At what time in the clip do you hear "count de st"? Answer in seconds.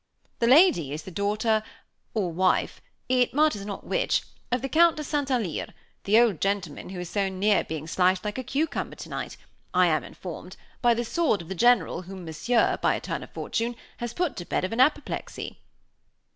4.67-5.29